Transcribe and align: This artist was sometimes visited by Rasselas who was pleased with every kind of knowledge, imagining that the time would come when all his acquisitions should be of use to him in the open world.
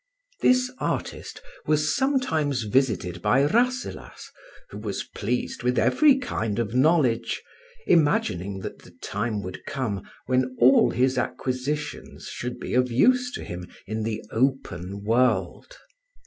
This 0.41 0.71
artist 0.79 1.41
was 1.67 1.95
sometimes 1.95 2.63
visited 2.63 3.21
by 3.21 3.45
Rasselas 3.45 4.31
who 4.71 4.79
was 4.79 5.03
pleased 5.03 5.61
with 5.61 5.77
every 5.77 6.17
kind 6.17 6.57
of 6.57 6.73
knowledge, 6.73 7.39
imagining 7.85 8.61
that 8.61 8.79
the 8.79 8.95
time 9.03 9.43
would 9.43 9.63
come 9.67 10.01
when 10.25 10.55
all 10.59 10.89
his 10.89 11.19
acquisitions 11.19 12.27
should 12.31 12.57
be 12.59 12.73
of 12.73 12.89
use 12.91 13.31
to 13.33 13.43
him 13.43 13.67
in 13.85 14.01
the 14.01 14.23
open 14.31 15.03
world. 15.03 15.77